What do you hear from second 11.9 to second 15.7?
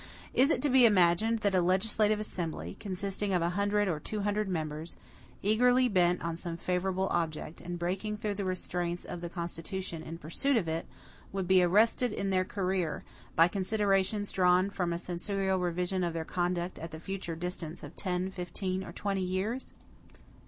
in their career, by considerations drawn from a censorial